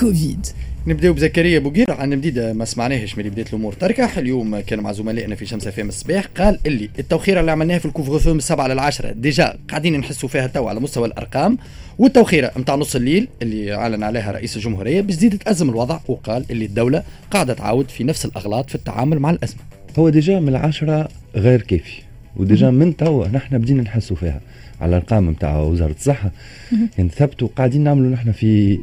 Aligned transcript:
كوفيد 0.00 0.46
نبداو 0.86 1.12
بزكريا 1.12 1.58
بوقير 1.58 1.90
عن 1.90 2.10
جديدة 2.10 2.52
ما 2.52 2.64
سمعناهش 2.64 3.18
من 3.18 3.24
بدايه 3.24 3.46
الأمور. 3.46 3.72
تركح. 3.72 4.18
اليوم 4.18 4.60
كان 4.60 4.80
مع 4.80 4.92
زملائنا 4.92 5.34
في 5.34 5.46
شمس 5.46 5.68
FM 5.68 5.88
الصباح. 5.88 6.24
قال 6.36 6.58
اللي 6.66 6.90
التوخيره 6.98 7.40
اللي 7.40 7.50
عملناها 7.50 7.78
في 7.78 7.86
ال 7.86 8.18
couvre-feu 8.18 8.32
من 8.32 8.38
السبعه 8.38 8.66
للعشره 8.66 9.10
déjà 9.12 9.58
قاعدين 9.68 9.98
نحسوا 9.98 10.28
فيها 10.28 10.46
تو 10.46 10.68
على 10.68 10.80
مستوى 10.80 11.06
الأرقام. 11.06 11.58
والتوخيرة 11.98 12.52
نتاع 12.58 12.74
نص 12.74 12.96
الليل 12.96 13.28
اللي 13.42 13.74
أعلن 13.74 14.02
عليها 14.02 14.32
رئيس 14.32 14.56
الجمهورية 14.56 15.00
يزيد 15.00 15.38
تأزم 15.38 15.68
الوضع. 15.70 16.00
وقال 16.08 16.44
اللي 16.50 16.64
الدولة 16.64 17.02
قاعدة 17.30 17.54
تعاود 17.54 17.90
في 17.90 18.04
نفس 18.04 18.24
الأغلاط 18.24 18.68
في 18.68 18.74
التعامل 18.74 19.18
مع 19.18 19.30
الأزمة. 19.30 19.60
هو 19.98 20.08
déjà 20.08 20.40
من 20.40 20.48
العشرة 20.48 21.08
غير 21.36 21.62
كافي. 21.62 22.09
و 22.36 22.43
déjà 22.43 22.70
من 22.70 22.96
توا 22.96 23.28
نحن 23.28 23.58
بدينا 23.58 23.82
نحسوا 23.82 24.16
فيها. 24.16 24.40
على 24.80 24.88
الأرقام 24.88 25.30
نتاع 25.30 25.60
وزارة 25.60 25.94
الصحة. 25.98 26.30
يعني 26.98 27.08
ثبتوا 27.08 27.48
قاعدين 27.56 27.84
نعملوا 27.84 28.10
نحن 28.10 28.32
في 28.32 28.78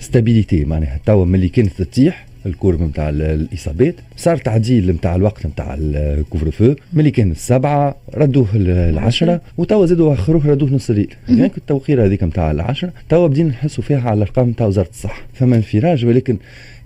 stabilité 0.00 0.64
معناها 0.64 1.00
توا 1.06 1.24
ملي 1.24 1.48
كانت 1.48 1.82
تطيح 1.82 2.26
ال 2.46 2.51
courbe 2.51 2.82
نتاع 2.82 3.08
الإصابات 3.08 3.94
صار 4.16 4.36
تعديل 4.36 4.90
نتاع 4.90 5.16
الوقت 5.16 5.46
نتاع 5.46 5.76
ال 5.78 6.50
couvre-feu. 6.50 6.74
ملي 6.92 7.10
كان 7.10 7.30
السبعة 7.30 7.96
ردوه 8.14 8.48
العشرة 8.54 9.40
وتوا 9.58 9.86
زادوا 9.86 10.14
اخروه 10.14 10.46
ردوه 10.46 10.70
نص 10.70 10.90
الليل 10.90 11.14
يعني 11.28 11.50
التوخير 11.58 12.04
هذيك 12.04 12.22
نتاع 12.22 12.50
العشرة. 12.50 12.92
توا 13.08 13.26
بدينا 13.26 13.48
نحسوا 13.48 13.84
فيها 13.84 14.00
على 14.00 14.16
الأرقام 14.16 14.48
نتاع 14.48 14.66
وزارة 14.66 14.88
الصحة. 14.88 15.22
فما 15.34 15.56
انفراج 15.56 16.06
ولكن 16.06 16.36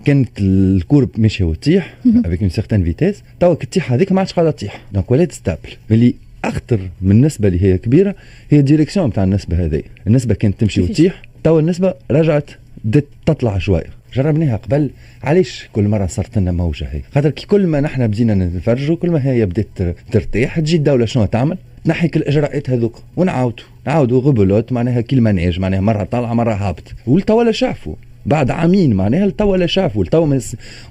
كانت 0.05 0.29
ال 0.39 0.49
courbe 0.49 1.09
ماشية 1.17 1.45
وتطيح 1.45 1.95
avec 2.25 2.41
une 2.41 2.49
certaine 2.49 2.83
vitesse 2.83 3.23
توا 3.39 3.53
كتيح 3.53 3.93
هذيك 3.93 4.11
ما 4.11 4.19
عادش 4.19 4.33
قاعدة 4.33 4.51
تطيح. 4.51 4.81
donc 4.93 5.11
ولات 5.11 5.31
stable 5.31 5.69
ملي 5.89 6.13
أخطر 6.45 6.79
من 7.01 7.11
النسبة 7.11 7.47
اللي 7.47 7.61
هي 7.61 7.77
كبيرة 7.77 8.15
هي 8.49 8.59
ال 8.59 8.64
direction 8.64 9.07
نتاع 9.07 9.23
النسبة 9.23 9.65
هذه. 9.65 9.83
النسبة 10.07 10.33
كانت 10.33 10.59
تمشي 10.59 10.81
وتطيح. 10.81 11.21
توا 11.43 11.59
النسبة 11.59 11.93
رجعت 12.11 12.49
بدات 12.83 13.05
تطلع 13.25 13.57
شوية. 13.57 13.85
جربناها 14.13 14.55
قبل. 14.55 14.89
علاش 15.23 15.69
كل 15.73 15.87
مرة 15.87 16.05
صارت 16.05 16.37
لنا 16.37 16.51
موجة 16.51 16.87
هي؟ 16.91 17.01
خاطر 17.15 17.29
كي 17.29 17.45
كل 17.47 17.67
ما 17.67 17.81
نحن 17.81 18.07
بدينا 18.07 18.35
نتفرجوا 18.35 18.95
كل 18.95 19.11
ما 19.11 19.25
هي 19.25 19.45
بدات 19.45 19.67
ترتاح 20.11 20.59
تجي 20.59 20.75
الدولة 20.75 21.05
شنو 21.05 21.25
تعمل؟ 21.25 21.57
تنحي 21.85 22.07
كل 22.07 22.19
الإجراءات 22.19 22.69
هذوك. 22.69 23.03
ونعاودوا 23.15 23.65
نعاودوا 23.87 24.21
rebelote 24.21 24.71
معناها 24.71 25.01
كي 25.01 25.15
ال 25.15 25.21
manège 25.21 25.59
معناها 25.59 25.81
مرة 25.81 26.03
طالعة 26.03 26.33
مرة 26.33 26.53
هابط 26.53 26.93
والتوا 27.07 27.51
شافوا. 27.51 27.95
بعد 28.27 28.51
عامين 28.51 28.93
معناها 28.93 29.25
التوا 29.25 29.57
لا 29.57 29.65
شافوا 29.67 30.03
التوا 30.03 30.39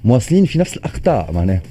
مواصلين 0.05 0.45
في 0.45 0.59
نفس 0.59 0.77
الأخطاء 0.77 1.31
معناها. 1.31 1.61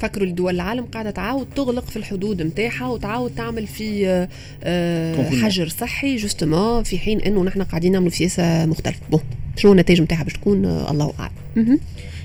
فكروا 0.00 0.26
الدول 0.26 0.54
العالم 0.54 0.84
قاعدة 0.84 1.10
تعاود 1.10 1.46
تغلق 1.56 1.84
في 1.84 1.96
الحدود 1.96 2.42
نتاعها 2.42 2.88
وتعاود 2.88 3.30
تعمل 3.36 3.66
في 3.66 4.08
آه، 4.08 4.28
آه، 4.64 5.30
حجر 5.30 5.68
صحي 5.68 6.16
justement 6.16 6.82
في 6.82 6.98
حين 6.98 7.20
إنه 7.20 7.44
نحن 7.44 7.62
قاعدين 7.62 7.92
نعملوا 7.92 8.10
سياسة 8.10 8.66
مختلفة. 8.66 9.00
bon 9.10 9.20
شنو 9.56 9.72
النتائج 9.72 10.02
نتاعها 10.02 10.24
باش 10.24 10.32
تكون؟ 10.32 10.64
آه، 10.64 10.90
الله 10.90 11.12
أعلم. 11.20 11.78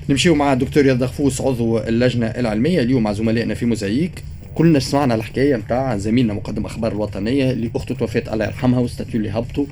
نمشيو 0.08 0.34
مع 0.34 0.52
الدكتور 0.52 0.82
رياض 0.82 0.98
دغفوس 0.98 1.40
عضو 1.40 1.78
اللجنة 1.78 2.26
العلمية 2.26 2.80
اليوم 2.80 3.02
مع 3.02 3.12
زملائنا 3.12 3.54
في 3.54 3.66
موزاييك 3.66 4.22
كلنا 4.54 4.78
سمعنا 4.78 5.14
الحكاية 5.14 5.56
نتاع 5.56 5.96
زميلنا 5.96 6.34
مقدم 6.34 6.66
أخبار 6.66 6.92
الوطنية 6.92 7.50
اللي 7.50 7.70
أخته 7.76 7.94
توفات 7.94 8.32
الله 8.32 8.44
يرحمها 8.44 8.80
وال 8.80 8.90
statut 8.90 9.20
اللي 9.20 9.30
هبطوا. 9.30 9.66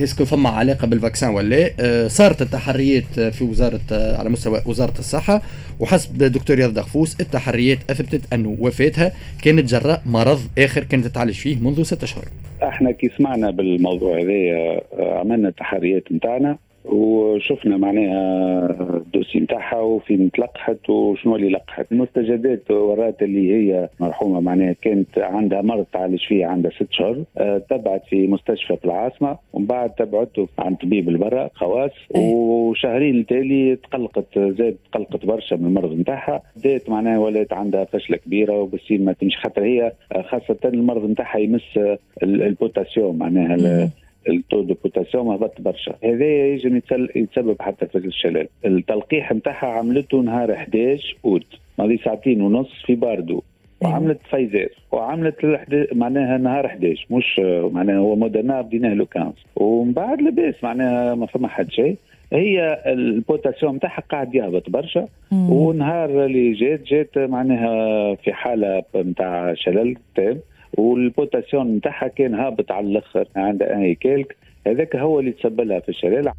est-ce 0.00 0.16
que 0.16 0.24
فما 0.24 0.48
علاقة 0.48 0.86
بال 0.86 0.97
vaccin 0.97 1.30
ولا 1.30 1.70
آه 1.80 2.08
صارت 2.08 2.42
التحريات 2.42 3.20
في 3.20 3.44
وزارة 3.44 3.80
آه 3.92 4.16
على 4.16 4.28
مستوى 4.28 4.62
وزارة 4.66 4.98
الصحة 4.98 5.42
وحسب 5.80 6.22
الدكتور 6.22 6.56
رياض 6.56 6.74
دغفوس 6.74 7.20
التحريات 7.20 7.78
أثبتت 7.90 8.32
انه 8.32 8.56
وفاتها 8.60 9.12
كانت 9.42 9.64
جراء 9.70 10.02
مرض 10.06 10.40
آخر 10.58 10.84
كانت 10.84 11.06
تعالج 11.06 11.34
فيه 11.34 11.56
منذ 11.56 11.82
ستة 11.82 12.04
اشهر. 12.04 12.24
إحنا 12.62 12.90
كي 12.90 13.10
سمعنا 13.18 13.50
بالموضوع 13.50 14.20
هذا 14.20 14.32
آه، 14.32 15.18
عملنا 15.20 15.48
التحريات 15.48 16.12
نتاعنا 16.12 16.58
وشفنا 16.92 17.76
معناها 17.76 18.96
الدوسي 18.96 19.40
نتاعها 19.40 19.80
وفين 19.80 20.30
تلقحت 20.30 20.90
وشنو 20.90 21.36
اللي 21.36 21.48
لقحت. 21.48 21.92
المستجدات 21.92 22.70
ورات 22.70 23.22
اللي 23.22 23.52
هي 23.54 23.88
مرحومة 24.00 24.40
معناها 24.40 24.72
كانت 24.82 25.18
عندها 25.18 25.62
مرض 25.62 25.84
تعالج 25.92 26.20
فيه 26.28 26.46
عندها 26.46 26.70
ست 26.70 26.86
شهور 26.90 27.24
أه 27.38 27.58
تبعت 27.70 28.02
في 28.10 28.26
مستشفى 28.26 28.76
في 28.76 28.84
العاصمة 28.84 29.38
ومن 29.52 29.66
بعد 29.66 29.90
تبعته 29.90 30.48
عند 30.58 30.76
طبيب 30.76 31.08
البرا 31.08 31.50
خواص 31.54 31.90
وشهرين 32.10 33.26
تالي 33.26 33.76
تقلقت 33.76 34.38
زاد 34.38 34.76
تقلقت 34.92 35.26
برشا 35.26 35.54
من 35.54 35.66
المرض 35.66 35.92
نتاعها. 35.98 36.42
بدات 36.56 36.90
معناها 36.90 37.18
ولات 37.18 37.52
عندها 37.52 37.84
فشلة 37.84 38.16
كبيرة 38.16 38.60
وبسيم 38.60 39.00
ما 39.04 39.12
تمشي 39.12 39.36
خاطر 39.38 39.64
هي 39.64 39.92
خاصة 40.28 40.56
المرض 40.64 41.10
نتاعها 41.10 41.38
يمس 41.38 41.78
البوتاسيوم 42.22 43.18
معناها 43.18 43.90
ال 44.28 44.35
taux 44.35 44.62
de 44.62 44.74
potassium 44.74 45.28
هبط 45.28 45.60
برشا. 45.60 45.94
هذا 46.04 46.24
يجب 46.24 46.82
يتسبب 47.16 47.56
حتى 47.62 47.86
في 47.86 47.98
الشلل. 47.98 48.48
التلقيح 48.64 49.32
نتاعها 49.32 49.66
عملته 49.66 50.20
نهار 50.20 50.52
11 50.52 51.16
أوت. 51.24 51.46
ماضي 51.78 51.96
ساعتين 52.04 52.42
ونص 52.42 52.82
في 52.86 52.94
باردو. 52.94 53.42
وعملت 53.80 54.20
فايزر 54.30 54.68
وعملت 54.92 55.58
معناها 55.92 56.38
نهار 56.38 56.66
11 56.66 57.06
مش 57.10 57.40
معناها 57.72 57.98
هو 57.98 58.16
مودرنا 58.16 58.60
بديناه 58.60 58.94
le 58.94 59.06
15 59.14 59.34
ومن 59.56 59.92
بعد 59.92 60.22
لاباس. 60.22 60.54
معناها 60.62 61.14
ما 61.14 61.26
فما 61.26 61.48
حد 61.48 61.70
شيء. 61.70 61.96
هي 62.32 62.82
البوتاسيوم 62.86 63.78
تاعها 63.78 64.02
قاعد 64.10 64.34
يهبط 64.34 64.70
برشا. 64.70 65.08
ونهار 65.32 66.24
اللي 66.24 66.52
جات 66.52 66.82
جات 66.82 67.18
معناها 67.18 68.14
في 68.14 68.32
حالة 68.32 68.82
نتاع 68.96 69.54
شلل 69.54 69.96
تام. 70.16 70.38
والبوتاسيوم 70.78 71.76
نتاعها 71.76 72.08
كان 72.08 72.34
هابط 72.34 72.72
على 72.72 72.86
الأخر 72.86 73.28
عندها 73.36 73.82
اي 73.82 73.94
كيلك. 73.94 74.36
هذاك 74.66 74.96
هو 74.96 75.20
اللي 75.20 75.32
تسبب 75.32 75.60
لها 75.60 75.80
في 75.80 75.88
الشلل 75.88 76.32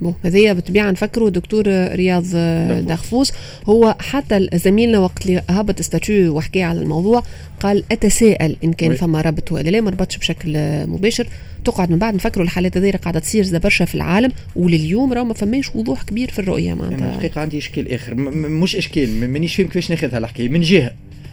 bon 0.00 0.14
هذيا 0.24 0.52
بالطبيعه 0.52 0.90
نفكروا 0.90 1.30
دكتور 1.30 1.64
رياض 1.94 2.24
دغفوس 2.86 3.32
هو 3.66 3.94
حتى 4.00 4.48
زميلنا 4.54 4.98
وقت 4.98 5.26
اللي 5.26 5.42
هبط 5.50 5.78
ال 5.78 5.86
statut 5.86 6.36
وحكى 6.36 6.62
على 6.62 6.80
الموضوع 6.80 7.22
قال 7.60 7.84
أتساءل 7.92 8.56
إن 8.64 8.72
كان 8.72 8.94
فما 8.94 9.20
ربط 9.20 9.52
ولا 9.52 9.70
لا 9.70 9.80
ما 9.80 9.90
ربطش 9.90 10.18
بشكل 10.18 10.52
مباشر. 10.86 11.26
تقعد 11.64 11.90
من 11.90 11.98
بعد 11.98 12.14
نفكروا 12.14 12.44
الحالات 12.44 12.76
هذه 12.76 12.90
قاعدة 12.90 13.20
تصير 13.20 13.58
برشا 13.58 13.84
في 13.84 13.94
العالم 13.94 14.32
ولليوم 14.56 15.12
راه 15.12 15.22
ما 15.22 15.34
فماش 15.34 15.76
وضوح 15.76 16.02
كبير 16.02 16.30
في 16.30 16.38
الرؤية 16.38 16.74
معناتها. 16.74 17.08
الحقيقة 17.08 17.40
عندي 17.40 17.58
إشكال 17.58 17.92
آخر. 17.92 18.14
مش 18.14 18.76
إشكال 18.76 19.30
مانيش 19.30 19.56
فاهم 19.56 19.66
كيفاش 19.66 19.90
ناخذها 19.90 20.18
الحكاية 20.18 20.48
من 20.48 20.60
جهة 20.60 20.90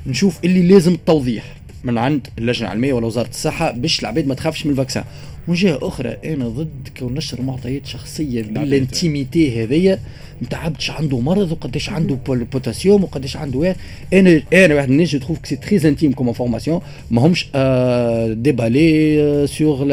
نشوف 0.08 0.40
اللي 0.44 0.68
لازم 0.68 0.94
التوضيح. 0.94 1.44
من 1.84 1.98
عند 1.98 2.28
اللجنة 2.38 2.68
العلمية 2.68 2.94
ولا 2.94 3.06
وزاره 3.06 3.30
الصحة 3.30 3.72
باش 3.72 4.00
العباد 4.00 4.28
ما 4.28 4.34
تخافش 4.34 4.66
من 4.66 4.72
ال 4.72 4.76
vaccin 4.76 5.04
من 5.48 5.56
جهه 5.56 5.80
أخرى 5.82 6.18
أنا 6.26 6.48
ضد 6.48 6.88
كون 7.00 7.14
نشر 7.14 7.42
معطيات 7.42 7.86
شخصية 7.86 8.42
بال 8.42 8.66
intimité 8.66 9.64
هذيا. 9.64 10.00
نتاع 10.44 10.60
عبد 10.60 10.78
عنده 10.90 11.20
مرض 11.20 11.52
وقداش 11.52 11.90
عنده 11.90 12.18
بوتاسيوم 12.28 13.04
وقداش 13.04 13.38
عنده 13.38 13.60
واحد. 13.60 13.76
أنا 14.14 14.42
أنا 14.54 14.76
واحد 14.76 14.90
الناس 14.90 15.10
je 15.10 15.20
trouve 15.20 15.38
c'est 15.44 15.56
très 15.56 15.90
intime 15.90 16.12
comme 16.12 16.28
information 16.28 16.82
ماهمش 17.12 17.48
آه 17.56 18.34
ديبالي 18.34 19.48
سيغ 19.48 19.84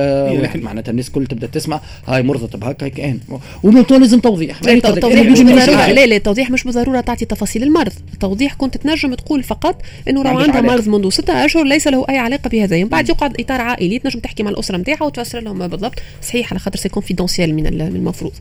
واحد. 0.40 0.62
معناتها 0.62 0.90
الناس 0.90 1.10
كل 1.10 1.26
تبدأ 1.26 1.46
تسمع 1.46 1.80
هاي 2.06 2.22
مرضت 2.22 2.56
بهكا 2.56 2.86
هيك 2.86 3.00
ان 3.00 3.20
ومن 3.62 3.84
لازم 3.90 4.20
توضيح. 4.20 4.62
لا 4.62 4.72
التوضيح 4.72 5.26
مش 5.26 5.40
بالضرورة 5.40 5.86
لا 5.86 6.06
لا 6.06 6.16
التوضيح 6.16 6.50
مش 6.50 6.64
بالضرورة 6.64 7.00
تعطي 7.00 7.24
تفاصيل 7.24 7.62
المرض. 7.62 7.92
التوضيح 8.12 8.54
كنت 8.54 8.76
تنجم 8.76 9.14
تقول 9.14 9.42
فقط 9.42 9.82
إنه 10.08 10.22
راه 10.22 10.42
عندها 10.42 10.60
مرض 10.60 10.88
منذ 10.88 11.10
ستة 11.10 11.44
أشهر 11.44 11.64
ليس 11.74 11.88
له 11.88 12.04
أي 12.08 12.18
علاقة 12.18 12.48
بهذا. 12.48 12.76
من 12.76 12.88
بعد 12.88 13.08
يقعد 13.08 13.40
إطار 13.40 13.60
عائلي 13.60 13.98
تنجم 13.98 14.20
تحكي 14.20 14.42
مع 14.42 14.50
الأسرة 14.50 14.76
نتاعها 14.76 15.04
وتفسر 15.04 15.40
لهم 15.40 15.66
بالضبط. 15.68 15.98
صحيح 16.22 16.50
على 16.50 16.58
خاطر 16.58 16.78
c'est 16.78 16.88
confidentiel 16.88 17.54
من 17.54 17.66
المفروض. 17.66 18.32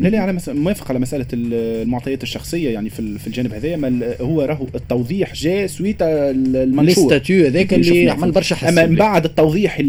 لا 0.00 0.08
لا 0.08 0.20
على 0.20 0.38
موافق 0.48 0.90
على 0.90 0.98
مسألة 0.98 1.26
المعطيات 1.32 2.22
الشخصية 2.22 2.70
يعني 2.70 2.90
في 2.90 3.18
في 3.18 3.26
الجانب 3.26 3.52
هذا 3.52 4.16
هو 4.20 4.42
راهو 4.42 4.66
التوضيح 4.74 5.34
جاء 5.34 5.66
suite 5.66 5.96
المنشور. 6.02 7.04
ال 7.04 7.10
statut 7.10 7.46
هذاك 7.46 7.74
اللي 7.74 8.10
عمل 8.10 8.30
برشا 8.30 8.56
حس 8.56 8.68
أما 8.68 8.86
من 8.86 8.96
بعد 8.96 9.24
التوضيح 9.24 9.82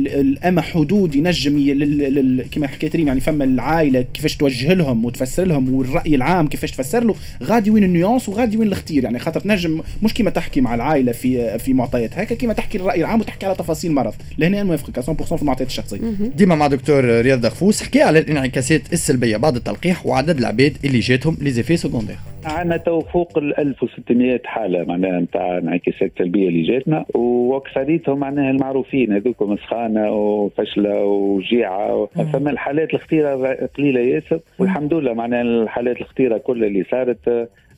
أما 0.46 0.62
حدود 0.62 1.16
ينجم 1.16 2.44
كما 2.52 2.68
حكيت 2.68 2.96
ريم 2.96 3.08
يعني 3.08 3.20
فما 3.20 3.44
العائلة 3.44 4.06
كيفاش 4.14 4.38
توجه 4.38 4.74
لهم 4.74 5.06
وتفسر 5.06 5.46
لهم 5.46 5.74
والرأي 5.74 6.16
العام 6.16 6.48
كيفاش 6.48 6.72
تفسر 6.72 7.04
له 7.04 7.16
غادي 7.44 7.70
وين 7.70 7.84
ال 7.84 7.90
nuance 7.90 8.30
وغادي 8.30 8.58
وين 8.58 8.68
الاختيار. 8.68 9.04
يعني 9.04 9.20
خاطر 9.20 9.40
تنجم 9.40 9.82
مش 10.04 10.14
كيما 10.14 10.30
تحكي 10.30 10.62
مع 10.62 10.76
العائلة 10.76 11.12
في 11.12 11.60
في 11.60 11.74
معطيات. 11.74 12.20
هكا 12.20 12.36
كيما 12.36 12.54
تحكي 12.54 12.78
الرأي 12.78 13.02
العام 13.02 13.20
وتحكي 13.20 13.46
على 13.46 13.56
تفاصيل 13.56 13.92
المرض 13.92 14.14
لهنا 14.38 14.62
أنا 14.62 14.64
موافقك 14.64 15.00
100% 15.00 15.36
في 15.36 15.42
المعطيات 15.42 15.68
الشخصية. 15.68 16.00
ديما 16.38 16.56
مع 16.56 16.68
دكتور 16.68 17.22
رياض 17.22 17.42
دغفوس 17.42 17.84
حكي 17.84 18.02
على 18.02 18.20
الانعكاسات 18.20 18.82
السلبية. 18.94 19.38
بعد 19.38 19.56
التلقيح 19.56 19.93
وعدد 20.06 20.38
العباد 20.38 20.78
اللي 20.86 21.00
جاتهم 21.00 21.38
les 21.42 21.50
effets 21.50 21.78
secondaires 21.78 22.16
عندنا 22.46 22.78
تو 22.78 23.02
فوق 23.02 23.38
ال 23.38 23.60
1600 23.60 24.42
حالة 24.46 24.84
معناها 24.84 25.20
نتاع 25.20 25.58
انعكاسات 25.58 26.12
سلبيه 26.18 26.48
اللي 26.48 26.64
جاتنا 26.64 27.06
واكثريتهم 27.14 28.20
معناها 28.20 28.52
المعروفين 28.52 29.14
هذوك 29.14 29.42
مسخانة 29.42 30.12
وفشلة 30.12 31.06
وجيعة. 31.06 32.06
فما 32.34 32.52
الحالات 32.52 32.94
الخطيرة 32.94 33.54
قليلة 33.78 34.00
ياسر 34.00 34.40
والحمد 34.60 34.94
لله 34.94 35.14
معناها 35.14 35.42
الحالات 35.42 36.02
الخطيرة 36.02 36.38
كل 36.38 36.64
اللي 36.64 36.84
صارت 36.92 37.28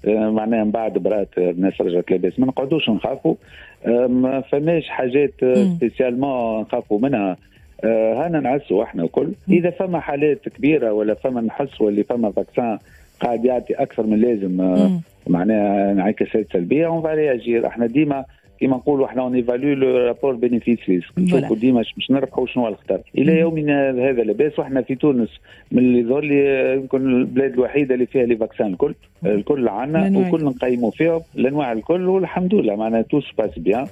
آه، 0.08 0.30
معناها 0.30 0.64
من 0.64 0.72
بعد 0.72 0.98
برات 0.98 1.38
الناس 1.38 1.82
رجعت 1.82 2.12
لاباس. 2.12 2.40
ما 2.40 2.46
نقعدوش 2.46 2.90
نخافوا 2.90 3.36
آه، 3.86 4.08
ما 4.08 4.42
فماش 4.42 4.90
حاجات 4.90 5.34
spécialement 5.42 6.62
نخافوا 6.62 7.00
منها. 7.00 7.32
آه، 7.32 7.38
هانا 7.84 8.40
نعسوا 8.40 8.84
إحنا 8.84 9.04
الكل. 9.04 9.32
إذا 9.50 9.70
فما 9.70 10.00
حالات 10.00 10.50
كبيرة 10.50 10.92
ولا 10.94 11.14
فما 11.14 11.42
نحس 11.42 11.82
واللي 11.82 12.04
فما 12.04 12.32
فاكسان 12.32 12.80
قاعد 13.20 13.46
يعطي 13.46 13.74
أكثر 13.74 14.04
من 14.06 14.22
لازم 14.22 14.62
آه، 14.62 15.00
معناها 15.28 15.92
انعكاسات 15.92 16.48
سلبية 16.54 16.88
on 16.88 17.06
réagit 17.06 17.68
إحنا 17.68 17.86
ديما 17.86 18.26
كيما 18.60 18.78
نقولوا 18.78 19.06
إحنا 19.06 19.22
on 19.22 19.36
évalue 19.36 19.74
le 19.74 19.98
rapport 19.98 20.36
bénéfice 20.36 20.80
risque 20.90 21.12
نشوفوا 21.18 21.56
ديما 21.56 21.84
باش 21.96 22.12
نربحوا 22.12 22.46
شنو 22.48 22.68
الخطر. 22.68 23.00
إلى 23.18 23.40
يومنا 23.40 23.90
هذا 23.90 24.24
لاباس 24.24 24.60
وإحنا 24.60 24.82
في 24.82 24.96
تونس 24.96 25.30
من 25.72 25.80
اللي 25.80 26.00
يظهر 26.00 26.22
لي 26.24 26.74
يمكن 26.76 26.98
البلاد 26.98 27.54
الوحيدة 27.54 27.94
اللي 27.94 28.06
فيها 28.06 28.26
les 28.26 28.36
vaccins 28.36 28.68
الكل. 28.68 28.96
الكل 29.26 29.68
عندنا 29.68 30.20
وكل 30.20 30.46
نقيموا 30.46 30.92
فيهم 30.92 31.22
الانواع 31.36 31.72
الكل 31.72 32.10
والحمد 32.10 32.56
لله 32.56 32.76
معناها 32.76 33.02
tout 33.02 33.22
se 33.22 33.33
passe 33.33 33.60
bien 33.60 33.88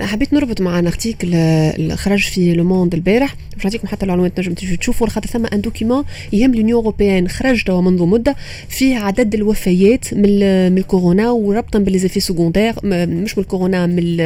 حبيت 0.00 0.32
نربط 0.32 0.60
مع 0.60 0.78
article 0.78 1.34
اللي 1.34 1.96
خرج 1.96 2.22
في 2.22 2.54
Le 2.54 2.64
Monde 2.64 2.94
البارح. 2.94 3.36
باش 3.54 3.64
نعطيكم 3.64 3.88
حتى 3.88 4.02
المعلومات 4.02 4.36
تنجم 4.36 4.54
تشوفوا 4.54 5.06
خاطر 5.06 5.28
ثم 5.28 5.46
un 5.46 5.60
document 5.60 6.04
يهم 6.32 6.54
l'Union 6.54 6.72
européenne 6.72 7.28
خرج 7.28 7.64
توا 7.64 7.80
منذ 7.80 8.02
مدة 8.02 8.36
فيه 8.68 8.96
عدد 8.96 9.34
الوفيات 9.34 10.14
من 10.14 10.72
من 10.72 10.78
الكورونا 10.78 11.30
وربطا 11.30 11.78
ب 11.78 11.82
les 11.82 11.95
effets 11.95 12.20
secondaires 12.20 12.74
مش 12.84 13.38
من 13.38 13.44
الكورونا 13.44 13.86
من 13.86 14.16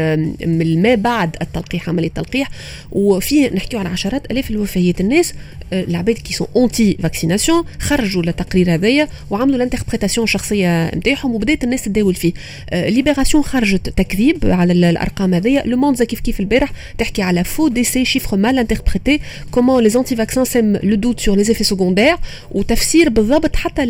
من 0.58 0.82
ما 0.82 0.94
بعد 0.94 1.37
التلقيح 1.43 1.88
عملية 1.88 2.08
التلقيح. 2.08 2.50
وفيه 2.93 3.50
نحكيو 3.55 3.81
على 3.81 3.88
عشرات 3.88 4.31
آلاف 4.31 4.50
الوفيات. 4.50 5.00
الناس 5.00 5.35
العباد 5.73 6.14
qui 6.14 6.34
sont 6.34 6.46
anti-vaccination 6.56 7.64
خرجوا 7.79 8.23
التقرير 8.23 8.75
هذايا 8.75 9.08
وعملوا 9.31 9.56
ال 9.56 9.61
interprétation 9.61 10.25
الشخصية 10.25 10.94
نتاعهم 10.94 11.35
وبدات 11.35 11.64
الناس 11.64 11.82
تداول 11.82 12.14
فيه. 12.14 12.32
Libération 12.72 13.44
خرجت 13.44 13.88
تكذيب 13.88 14.38
على 14.44 14.73
الأرقام 14.73 15.27
هذيا 15.34 15.62
Le 15.66 15.76
Monde 15.76 16.02
كيف 16.02 16.20
كيف 16.20 16.40
البارح 16.40 16.72
تحكي 16.98 17.22
على 17.22 17.44
faux 17.44 17.69
décès, 17.69 18.04
chiffres 18.04 18.36
mal 18.36 18.58
interprétés, 18.58 19.20
comment 19.50 19.82
les 19.82 19.88
anti-vaccins 19.88 20.44
sèment 20.44 20.76
le 20.76 20.96
doute 20.96 21.20
sur 21.20 21.36
les 21.36 21.64
effets 21.64 21.83
secondaires 21.83 22.16
وتفسير 22.50 23.08
بالضبط 23.08 23.56
حتى 23.56 23.86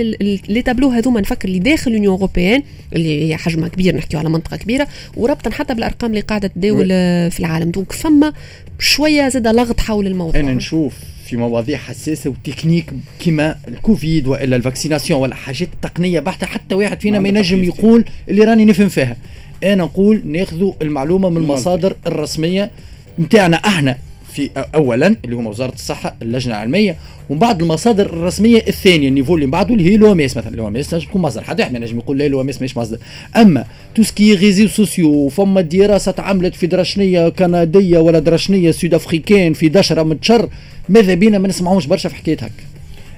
les 0.49 0.63
tableaux 0.63 0.89
هذوما 0.89 1.21
نفكر 1.21 1.49
اللي 1.49 1.59
داخل 1.59 1.93
l'Union 1.93 2.15
européenne 2.15 2.63
اللي 2.93 3.29
هي 3.29 3.37
حجمها 3.37 3.69
كبير 3.69 3.97
نحكيو 3.97 4.21
على 4.21 4.29
منطقة 4.29 4.57
كبيرة. 4.57 4.89
وربطا 5.17 5.51
حتى 5.51 5.75
بالأرقام 5.75 6.11
اللي 6.11 6.21
قاعدة 6.21 6.49
تداول 6.49 6.89
في 7.31 7.41
العالم. 7.41 7.71
donc 7.71 7.93
فما 7.93 8.33
شوية 8.79 9.29
زاد 9.29 9.49
لغط 9.49 9.81
حول 9.81 10.07
الموضوع. 10.07 10.41
أنا 10.41 10.55
نشوف 10.55 10.95
في 11.27 11.37
مواضيع 11.37 11.79
حساسة 11.79 12.31
و 12.31 12.36
techniques 12.36 12.91
كما 13.25 13.57
الكوفيد 13.69 14.27
وإلا 14.27 14.57
ال 14.57 14.62
vaccination 14.62 15.21
ولا 15.21 15.35
حاجات 15.35 15.69
تقنية 15.83 16.21
بحتة 16.21 16.47
حتى 16.47 16.75
واحد 16.75 17.01
فينا 17.01 17.19
ما 17.19 17.29
ينجم 17.29 17.65
يقول 17.65 18.05
اللي 18.29 18.45
راني 18.45 18.65
نفهم 18.65 18.89
فيها. 18.89 19.17
أنا 19.65 19.75
نقول 19.85 20.23
ناخذوا 20.25 20.73
المعلومة 20.83 21.29
من 21.29 21.37
المصادر 21.37 21.97
الرسمية 22.07 22.71
نتاعنا 23.19 23.57
إحنا 23.57 23.99
في 24.33 24.51
اولا 24.75 25.17
اللي 25.25 25.37
هما 25.37 25.51
وزارة 25.51 25.75
الصحة 25.75 26.17
اللجنة 26.23 26.55
العلمية 26.55 26.97
ومن 27.31 27.39
بعد 27.39 27.63
المصادر 27.63 28.07
الرسمية 28.07 28.65
الثانية 28.69 29.09
ال 29.09 29.12
niveau 29.12 29.35
اللي 29.35 29.47
بعده 29.47 29.75
اللي 29.75 29.93
هي 29.93 29.97
l'OMS 29.97 30.37
مثلا. 30.37 30.57
l'OMS 30.57 30.91
تنجم 30.91 31.07
تكون 31.07 31.23
مصدر 31.23 31.45
حد 31.45 31.61
إحنا 31.61 31.79
نجم 31.79 31.99
يقول 31.99 32.19
لا 32.19 32.29
l'OMS 32.29 32.63
مش 32.63 32.77
مصدر. 32.77 32.99
أما 33.37 33.65
تو 33.95 34.03
سكي 34.03 34.35
ريزيو 34.35 34.69
سوسيو 34.69 35.29
فما 35.29 35.61
دراسه 35.61 36.13
تعملت 36.13 36.55
في 36.55 36.67
درشنية 36.67 37.29
كندية 37.29 37.99
ولا 37.99 38.19
درشنية 38.19 38.71
سود 38.71 38.95
أفريكان 38.95 39.53
في 39.53 39.69
دشرة 39.69 40.03
متشر 40.03 40.49
ماذا 40.89 41.15
بينا 41.15 41.39
ما 41.39 41.49
نسمعوش 41.49 41.87
برشا 41.87 42.09
في 42.09 42.15
حكاية 42.15 42.37
هكا. 42.37 42.53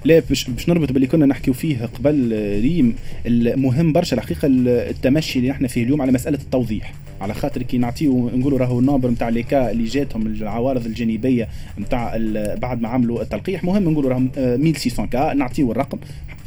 لا 0.04 0.22
باش 0.28 0.50
باش 0.50 0.68
نربط 0.68 0.92
باللي 0.92 1.06
كنا 1.06 1.26
نحكيو 1.26 1.54
فيه 1.54 1.84
قبل 1.84 2.32
ريم 2.62 2.94
المهم 3.26 3.92
برشا 3.92 4.16
الحقيقة 4.16 4.48
التمشي 4.50 5.38
اللي 5.38 5.50
إحنا 5.50 5.68
فيه 5.68 5.82
اليوم 5.84 6.02
على 6.02 6.12
مسألة 6.12 6.38
التوضيح. 6.38 6.94
على 7.20 7.34
خاطر 7.34 7.62
كي 7.62 7.78
نعطيو 7.78 8.30
نقولوا 8.34 8.58
راهو 8.58 8.78
النومبر 8.78 9.10
نتاع 9.10 9.28
ليكا 9.28 9.70
اللي 9.70 9.84
جاتهم 9.84 10.26
العوارض 10.26 10.86
الجانبية 10.86 11.48
نتاع 11.78 12.16
بعد 12.62 12.80
ما 12.80 12.88
عملوا 12.88 13.22
التلقيح 13.22 13.64
مهم 13.64 13.88
نقولوا 13.88 14.10
راهم 14.10 14.30
1600 14.36 15.08
كا 15.08 15.34
نعطيو 15.34 15.72
الرقم. 15.72 15.98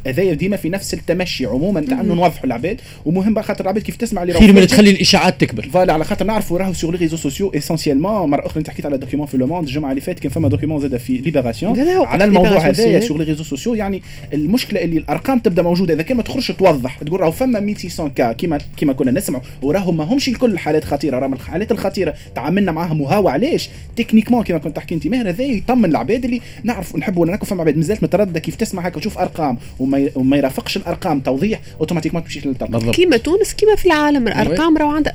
هذايا 0.06 0.34
ديما 0.34 0.56
في 0.56 0.68
نفس 0.68 0.94
التمشي 0.94 1.46
عموما 1.46 1.80
تاع 1.80 2.00
انه 2.00 2.14
نوضحوا 2.14 2.44
العباد 2.44 2.80
ومهم 3.04 3.42
خاطر 3.42 3.64
العباد 3.64 3.82
كيف 3.82 3.96
تسمع 3.96 4.22
اللي 4.22 4.32
خير 4.32 4.52
من 4.52 4.66
تخلي 4.66 4.90
الإشاعات 4.90 5.40
تكبر. 5.40 5.68
voilà 5.72 5.92
على 5.92 6.04
خاطر 6.04 6.24
نعرفوا 6.24 6.58
راهو 6.58 6.72
sur 6.72 6.92
les 6.92 6.98
réseaux 6.98 7.16
sociaux 7.16 7.50
essentiellement 7.50 8.30
مرة 8.30 8.46
أخرى 8.46 8.58
أنت 8.58 8.70
حكيت 8.70 8.86
على 8.86 8.98
document 8.98 9.26
في 9.26 9.36
Le 9.36 9.46
Monde 9.46 9.68
الجمعة 9.68 9.90
اللي 9.90 10.00
فاتت 10.00 10.18
كان 10.18 10.32
فما 10.32 10.48
document 10.48 10.80
زاد 10.80 10.96
في 10.96 11.16
Libération 11.16 11.80
على 11.88 12.24
الموضوع 12.24 12.58
هذايا 12.58 13.00
sur 13.00 13.18
les 13.18 13.24
réseaux 13.24 13.44
sociaux 13.44 13.74
يعني 13.74 14.02
المشكلة 14.32 14.82
اللي 14.82 14.98
الأرقام 14.98 15.38
تبدأ 15.38 15.62
موجودة. 15.62 15.94
إذا 15.94 16.02
كان 16.02 16.16
ما 16.16 16.22
تخرجش 16.22 16.52
توضح 16.52 16.98
تقول 16.98 17.20
راهو 17.20 17.30
فما 17.30 17.58
1600 17.58 18.12
cas 18.12 18.32
كيما 18.32 18.58
كيما 18.76 18.92
كنا 18.92 19.10
نسمعوا 19.10 19.42
وراهو 19.62 19.92
ما 19.92 20.04
همش 20.04 20.28
الكل 20.28 20.58
حالات 20.58 20.84
خطيرة. 20.84 21.18
راهم 21.18 21.32
الحالات 21.32 21.72
الخطيرة 21.72 22.14
تعاملنا 22.34 22.72
معاهم 22.72 23.00
وهاو 23.00 23.28
علاش؟ 23.28 23.68
techniquement 23.96 24.44
كيما 24.44 24.58
كنت 24.58 24.76
تحكي 24.76 24.94
أنت 24.94 25.06
ماهر 25.06 25.28
هذا 25.28 25.44
يطمن 25.44 25.84
العباد 25.84 26.24
اللي 26.24 26.40
نعرف 26.64 26.96
نحبوا 26.96 27.36
فما 27.36 27.60
عباد 27.60 27.76
مازالت 27.76 28.02
مترددة 28.02 28.40
كيف 28.40 28.54
تسمع 28.54 28.86
هكا 28.86 28.96
وتشوف 28.96 29.18
أرقام. 29.18 29.58
وما, 29.78 29.93
وما 30.14 30.36
يرافقش 30.36 30.76
الأرقام 30.76 31.20
توضيح 31.20 31.60
automatiquement 31.80 32.24
تمشي 32.24 32.40
للطلب 32.48 32.90
كيما 32.90 33.16
تونس 33.16 33.54
كيما 33.54 33.76
في 33.76 33.86
العالم 33.86 34.28
الأرقام 34.28 34.76
راهو 34.76 34.90
عندها 34.90 35.12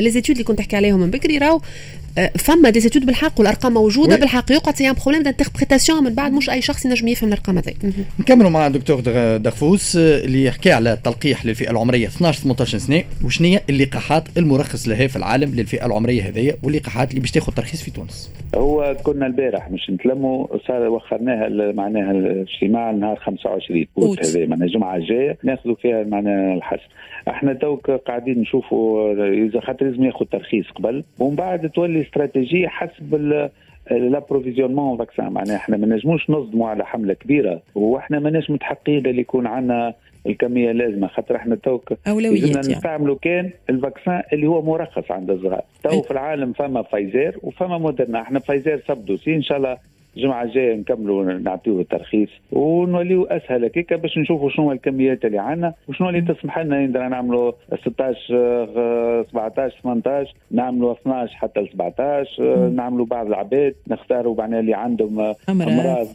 les 0.00 0.10
études 0.10 0.30
اللي 0.30 0.44
كنت 0.44 0.58
تحكي 0.58 0.76
عليهم 0.76 1.00
من 1.00 1.10
بكري 1.10 1.38
راهو 1.38 1.60
فما 2.38 2.70
des 2.70 2.80
études 2.80 3.06
بالحق 3.06 3.38
والأرقام 3.38 3.74
موجودة 3.74 4.16
بالحق. 4.16 4.52
يقعد 4.52 4.76
c'est 4.76 4.88
un 4.88 4.94
problème 4.94 5.22
d'interprétation 5.22 6.04
من 6.04 6.14
بعد 6.14 6.32
مش 6.32 6.50
أي 6.50 6.62
شخص 6.62 6.84
ينجم 6.86 7.08
يفهم 7.08 7.28
الأرقام 7.28 7.58
هذه 7.58 7.74
نكملوا 8.20 8.50
مع 8.50 8.66
الدكتور 8.66 9.00
دغفوس 9.36 9.96
اللي 9.96 10.44
يحكي 10.44 10.72
على 10.72 10.92
التلقيح 10.92 11.46
للفئة 11.46 11.70
العمرية 11.70 12.06
12 12.06 12.42
18 12.42 12.78
سنة. 12.78 13.02
وشنو 13.24 13.48
هي 13.48 13.60
اللقاحات 13.70 14.24
المرخص 14.38 14.88
لها 14.88 15.06
في 15.06 15.16
العالم 15.16 15.54
للفئة 15.54 15.86
العمرية 15.86 16.22
هذه 16.22 16.54
واللقاحات 16.62 17.10
اللي 17.10 17.20
باش 17.20 17.30
تاخذ 17.30 17.52
ترخيص 17.52 17.82
في 17.82 17.90
تونس؟ 17.90 18.32
هو 18.54 18.96
كنا 19.02 19.26
البارح 19.26 19.70
مش 19.70 19.90
نتلموا 19.90 20.46
صار 20.68 20.88
وخرناها 20.88 21.48
معناها 21.72 22.10
الاجتماع 22.10 22.90
نهار 22.90 23.16
25 23.16 23.86
أوت. 23.98 24.26
هذا 24.26 24.46
معناها 24.46 24.66
الجمعة 24.66 24.96
الجاية 24.96 25.38
ناخذوا 25.44 25.74
فيها 25.74 26.04
معناها 26.04 26.54
الحسم 26.54 26.88
إحنا 27.28 27.52
توك 27.52 27.90
قاعدين 27.90 28.38
نشوفوا 28.38 29.12
إذا 29.32 29.60
خاطر 29.60 29.86
لازم 29.86 30.04
ياخذ 30.04 30.24
ترخيص 30.24 30.66
قبل 30.74 31.04
ومن 31.18 31.36
بعد 31.36 31.70
تولي 31.70 32.03
استراتيجية 32.06 32.68
حسب 32.68 33.14
l'approvisionnement 33.90 34.98
vaccins 34.98 35.32
معناها 35.32 35.56
إحنا 35.56 35.76
ما 35.76 35.86
نجموش 35.86 36.30
نقدموا 36.30 36.68
على 36.68 36.86
حملة 36.86 37.14
كبيرة 37.14 37.62
وإحنا 37.74 38.18
ماناش 38.18 38.50
متحققين 38.50 39.06
اللي 39.06 39.20
يكون 39.20 39.46
عندنا 39.46 39.94
الكمية 40.26 40.70
اللازمة. 40.70 41.06
خاطر 41.06 41.36
إحنا 41.36 41.54
توك 41.54 41.92
أولويات 42.08 42.42
يعني. 42.42 42.58
نستعملوا 42.58 43.16
كان 43.22 43.50
ال 43.70 43.77
vaccin 43.77 44.22
اللي 44.32 44.46
هو 44.46 44.62
مرخص 44.62 45.10
عند 45.10 45.30
الصغار. 45.30 45.62
تو 45.82 46.02
في 46.02 46.10
العالم 46.10 46.52
فما 46.52 46.82
فايزير 46.82 47.38
وفما 47.42 47.78
Moderna. 47.78 48.20
إحنا 48.20 48.38
Pfizer 48.38 48.82
son 48.88 49.04
dossier 49.04 49.34
إن 49.34 49.42
شاء 49.42 49.58
الله 49.58 49.78
الجمعة 50.16 50.42
الجاية 50.42 50.74
نكملوا 50.74 51.24
نعطيوه 51.32 51.80
الترخيص 51.80 52.28
ونوليو 52.52 53.24
أسهل 53.24 53.64
هكاك 53.64 53.94
باش 53.94 54.18
نشوفوا 54.18 54.50
شنو 54.50 54.72
الكميات 54.72 55.24
اللي 55.24 55.38
عندنا 55.38 55.74
وشنو 55.88 56.08
اللي 56.08 56.20
تسمح 56.20 56.58
لنا 56.58 56.86
نقدر 56.86 57.08
نعملوا 57.08 57.52
16 57.82 59.24
17 59.32 59.76
18 59.82 60.34
نعملوا 60.50 60.92
12 60.92 61.36
حتى 61.36 61.60
ل 61.60 61.68
17 61.72 62.68
نعملوا 62.68 63.06
بعض 63.06 63.26
العباد 63.26 63.74
نختاروا 63.88 64.34
معناها 64.38 64.60
اللي 64.60 64.74
عندهم 64.74 65.34
أمراض. 65.48 66.06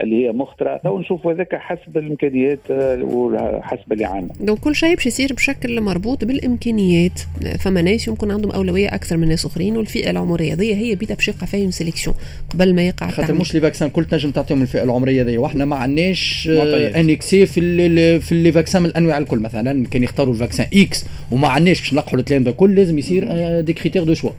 اللي 0.00 0.26
هي 0.26 0.32
مخترة 0.32 0.80
تو 0.84 0.98
نشوفوا 0.98 1.32
هذاك 1.32 1.54
حسب 1.54 1.96
الإمكانيات 1.96 2.60
آه، 2.70 3.02
وحسب 3.02 3.92
اللي 3.92 4.04
عندنا. 4.04 4.32
donc 4.40 4.58
كل 4.58 4.74
شيء 4.74 4.94
باش 4.94 5.06
يصير 5.06 5.32
بشكل 5.32 5.80
مربوط 5.80 6.24
بالإمكانيات. 6.24 7.20
فما 7.58 7.82
ناس 7.82 8.08
يمكن 8.08 8.30
عندهم 8.30 8.50
أولوية 8.52 8.88
أكثر 8.94 9.16
من 9.16 9.28
ناس 9.28 9.46
أخرين 9.46 9.76
والفئة 9.76 10.10
العمرية 10.10 10.54
هذه 10.54 10.76
هي 10.76 10.94
بيدها 10.94 11.14
باش 11.14 11.28
يقع 11.28 11.46
فيهم 11.46 11.70
sélection 11.70 12.16
قبل 12.50 12.74
ما 12.74 12.82
يقع 12.82 13.10
خاطر 13.10 13.34
مش 13.34 13.54
les 13.54 13.60
vaccins 13.60 13.90
كل 13.90 14.04
تنجم 14.04 14.30
تعطيهم 14.30 14.62
الفئة 14.62 14.82
العمرية 14.82 15.22
هذه 15.22 15.38
وإحنا 15.38 15.64
ما 15.64 15.76
عندناش 15.76 16.48
آه، 16.52 17.00
un 17.00 17.13
accès 17.13 17.46
في 17.46 18.20
في 18.20 18.42
les 18.42 18.52
vaccins 18.52 18.82
من 18.82 18.88
الأنواع 18.88 19.18
الكل. 19.18 19.38
مثلا 19.38 19.86
كان 19.86 20.02
يختاروا 20.02 20.34
ال 20.34 20.39
vaccin 20.39 20.66
X 20.74 21.04
وما 21.30 21.48
عندناش 21.48 21.80
باش 21.80 21.94
نلقحوا 21.94 22.18
الكلام 22.18 22.44
ده 22.44 22.50
كل 22.50 22.74
لازم 22.74 22.98
يصير 22.98 23.60
دي 23.60 23.72
كريتير 23.72 24.04
دو 24.04 24.14
شوا 24.14 24.30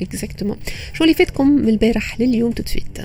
اكزاكتومون 0.00 0.56
شو 0.92 1.04
اللي 1.04 1.14
فاتكم 1.14 1.50
من 1.50 1.68
البارح 1.68 2.20
لليوم 2.20 2.52
تتفيت 2.52 2.98